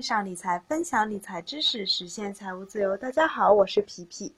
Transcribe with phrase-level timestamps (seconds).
[0.00, 2.96] 上理财，分享理财知识，实现财务自由。
[2.96, 4.32] 大家好，我是皮皮。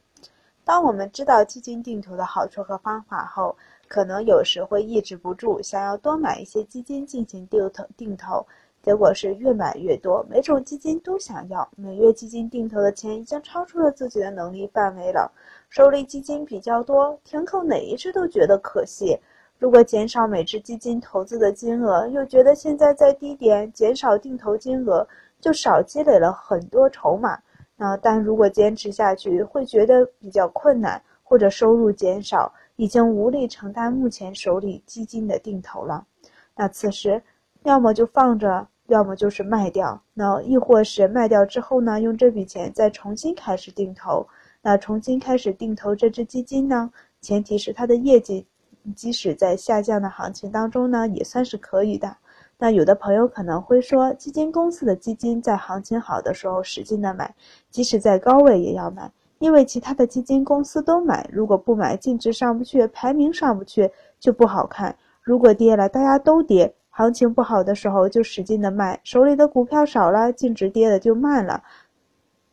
[0.64, 8.44] 当我们知道基金定投的好处和方法后，可能有时会抑制不住想要多买一些基金进行定投，定投，
[8.82, 11.68] 结果是越买越多，每种基金都想要。
[11.76, 15.30] 每月基金定投的钱已经超出了自己的能力范围了，
[15.68, 19.16] 手里基金比较多，填扣哪一只都觉得可惜。
[19.58, 25.06] 如果减少每只基金投资的金额，又觉得现在在低点，减少定投金额。
[25.42, 27.36] 就少积累了很多筹码，
[27.76, 36.06] 那但如果坚持下去，会觉得比较困难，或者收入减少，已经无力承担目前手里基金的定投了。
[36.54, 37.20] 那此时，
[37.64, 40.00] 要么就放着，要么就是卖掉。
[40.14, 44.24] 那亦或是卖掉之后呢，用这笔钱再重新开始定投。
[44.62, 46.88] 那重新开始定投这只基金呢，
[47.20, 48.46] 前提是它的业绩，
[48.94, 52.16] 即使在下降的行情当中呢，也算是可以的。
[52.62, 57.34] 那有的朋友可能会说，基金公司的基金在行情好的时候使劲的买，
[57.72, 63.90] 即使在高位也要买，因为其他的基金公司都买，如果不买，净值上不去，排名上不去，
[64.20, 64.94] 就不好看。
[65.22, 71.64] 如果跌了，大家都跌，行情不好的时候就使劲的卖，手里的股票少了，净值跌的就慢了，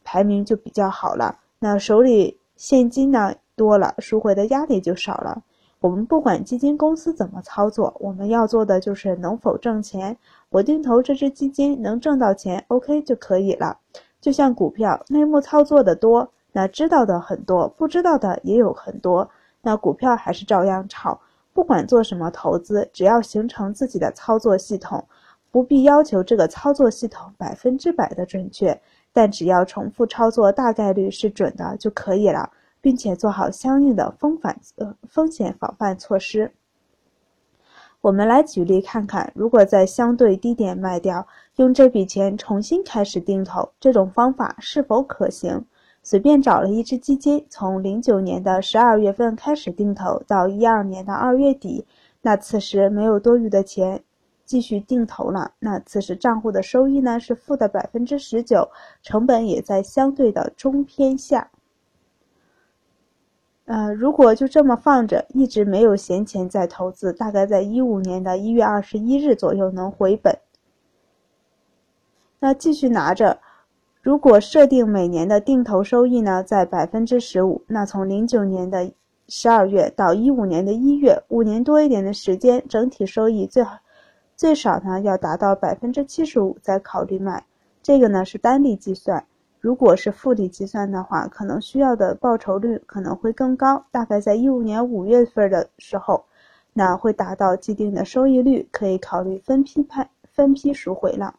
[0.03, 1.37] 排名就比较好了。
[1.59, 5.43] 那手里现金呢多了，赎回的压力就少了。
[5.81, 10.17] 我们不管基金公司怎么操作，我们要做的就是能否挣钱。
[10.49, 13.77] 我定投这只基金能挣到钱，OK 就可以了。
[14.19, 19.30] 就像股票，内幕操作的多，那知道的很多，不知道的也有很多，
[19.61, 21.17] 那股票还是照样炒。
[21.53, 25.05] 不管做什么投资，只要形成自己的操作系统，
[25.49, 28.77] 不必要求这个操作系统百分之百的准确，
[29.14, 32.49] 但只要重复操作，大概率是准的就可以了。
[32.81, 36.52] 并且做好相应的风反呃风险防范措施。
[38.02, 41.27] 我们来举例看看，如果在相对低点卖掉，
[41.58, 45.66] 用这笔钱重新开始定投，这种方法是否可行？
[46.02, 51.86] 随便找了一只基金，从零九年的十二月份开始定投，到一二年的二月底，
[52.21, 54.02] 那此时没有多余的钱
[54.45, 58.70] 继续定投了，那此时账户的收益呢是负的百分之十九，
[59.03, 61.52] 成本也在相对的中偏下。
[63.69, 70.35] 呃，如果就这么放着，一直没有闲钱再投资，大概在一五年的一月二十一日左右能回本。
[72.39, 73.37] 那继续拿着，
[74.02, 78.91] 如果设定每年的定投收益呢在百分之十五，那从零九年的
[79.27, 83.77] 十二月到一五年的一月，五年多一点的时间，整体收益最好
[84.35, 87.45] 最少呢要达到百分之七十五再考虑卖。
[87.83, 89.23] 这个呢是单利计算。
[89.61, 96.23] 如果是复利计算的话，可能需要的报酬率可能会更高，大概在一五年五月份的时候，
[96.71, 101.36] 那会达到既定的收益率，可以考虑分批派、分批赎回了。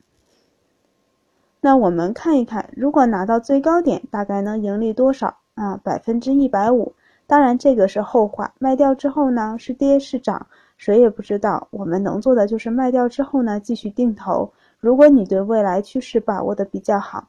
[1.62, 5.78] 那我们看一看，如果拿到最高点，大概能盈利多少啊？
[5.82, 6.92] 百分之一百五。
[7.26, 11.68] 当然这个是后话，卖掉之后呢，是跌是涨，谁也不知道。
[11.70, 14.52] 我们能做的就是卖掉之后呢，继续定投。
[14.78, 17.26] 如果你对未来趋势把握的比较好。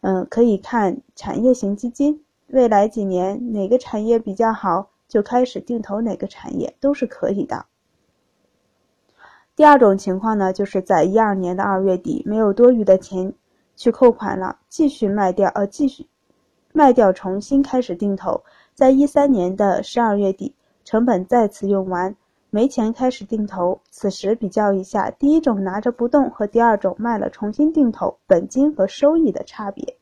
[0.00, 7.66] 嗯，可以看产业型基金，未来几年哪个产业比较好，就开始定投哪个产业都是可以的。
[9.54, 13.34] 第二种情况呢，就是在一二年的二月底没有多余的钱
[13.76, 16.06] 去扣款了，继续卖掉，呃，继续
[16.72, 18.42] 卖掉，重新开始定投，
[18.74, 22.16] 在一三年的十二月底，成本再次用完。
[22.50, 29.96] 没钱开始定投，此时比较一下，第一种拿着不动和第二种卖了重新定投，本金和收益的差别。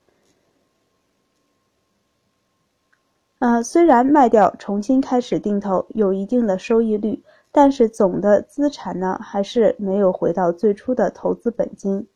[3.39, 7.23] 呃，虽然卖掉重新开始定投有一定的收益率，
[7.53, 12.09] 但是总的资产呢还是没有回到最初的投资本金。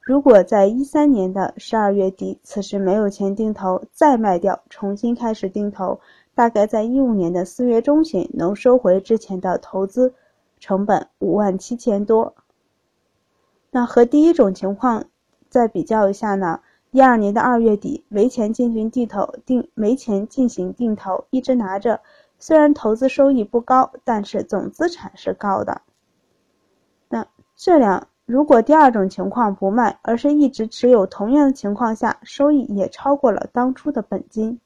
[0.00, 6.00] 如果在一三年的十二月底，此时没有钱定投，再卖掉重新开始定投。
[6.34, 10.14] 大概在一五年的四月中旬能收回之前的投资
[10.58, 12.34] 成本五万七千多。
[13.70, 15.04] 那和第一种情况
[15.48, 16.60] 再比较一下呢？
[16.90, 22.00] 一二年的二月底没钱进行定投，定没钱进行定投，一直拿着，
[22.38, 25.80] 虽然投资收益不高，但是总资产是高的。
[27.08, 27.26] 那
[27.56, 34.60] 这两如果第二种情况不卖，而是一直持有，同样的情况下，收益也超过了当初的本金。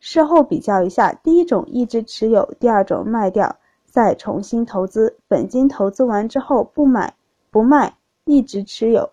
[0.00, 7.14] 事后比较一下，第一种一直持有，第二种卖掉，再重新投资，本金投资完之后不买
[7.50, 7.94] 不卖，
[8.24, 9.10] 一直持有。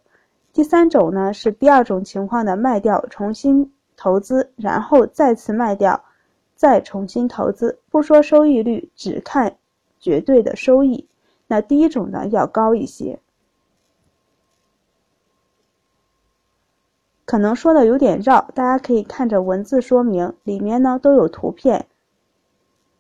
[0.54, 6.04] 第三种呢是第二种情况的卖掉，重新投资，然后再次卖掉，
[6.56, 7.80] 再重新投资。
[7.92, 9.58] 不说收益率，只看
[10.00, 11.08] 绝对的收益，
[11.48, 13.20] 那第一种呢要高一些。
[17.28, 21.86] 可能说的有点绕，大家可以看着文字说明，里面呢都有图片。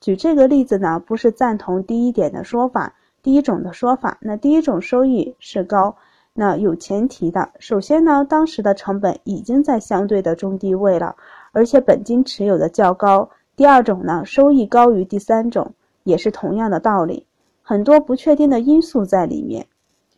[0.01, 2.93] 举这个例子呢，不是赞同第一点的说法，
[3.23, 4.17] 第一种的说法。
[4.19, 5.95] 那第一种收益是高，
[6.33, 7.51] 那有前提的。
[7.57, 11.15] 首先呢，当时的成本已经在相对的中低位了，
[11.53, 13.29] 而且本金持有的较高。
[13.55, 15.71] 第二种呢，收益高于第三种，
[16.03, 17.25] 也是同样的道理。
[17.63, 19.67] 很多不确定的因素在里面。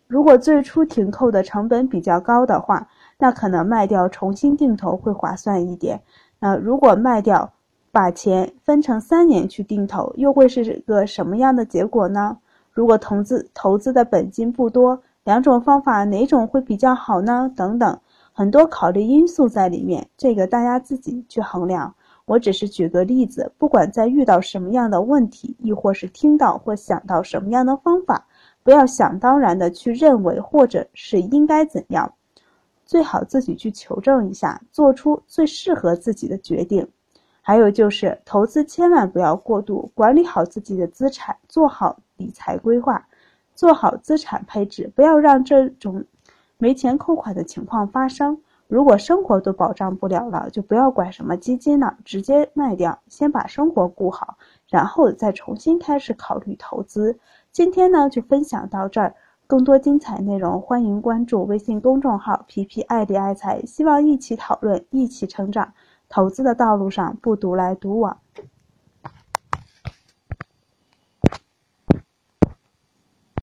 [0.08, 2.88] 如果最初停扣的成本比较高的话，
[3.20, 6.02] 那可能卖掉重新定投会划算一点。
[6.40, 7.52] 那如果卖掉，
[7.92, 12.38] 把钱分成三年去定投，又会是个什么样的结果呢？
[12.72, 17.52] 如果投资投资的本金不多，两种方法哪种会比较好呢？
[17.56, 18.00] 等等，
[18.32, 21.94] 很多考虑因素在里面，这个大家自己去衡量。
[22.26, 28.24] 我只是举个例子，不管在遇到什么样的问题，亦或是听到或想到什么样的方法，
[28.62, 32.14] 不要想当然的去认为或者是应该怎样，
[32.90, 36.88] 最好自己去求证一下，做出最适合自己的决定。
[37.40, 43.08] 还有就是投资千万不要过度，管理好自己的资产，做好理财规划，
[43.54, 46.04] 做好资产配置，不要让这种
[46.58, 48.42] 没钱扣款的情况发生。
[48.68, 57.20] 如果生活都保障不了了，就不要管什么基金了，直接卖掉，先把生活顾好，然后再重新开始考虑投资。
[57.52, 59.16] 今天呢就分享到这儿，
[59.50, 65.74] 更多精彩内容欢迎关注微信公众号“皮皮爱理爱财”，希望一起讨论，一起成长。
[66.08, 68.20] 投资的道路上不独来独往。